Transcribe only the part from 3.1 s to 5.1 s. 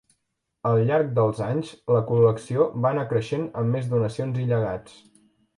creixent amb més donacions i llegats.